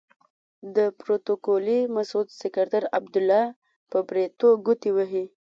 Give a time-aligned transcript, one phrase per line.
[0.75, 3.45] د پروتوکولي مسعود سکرتر عبدالله
[3.91, 5.25] په بریتو ګوتې وهي.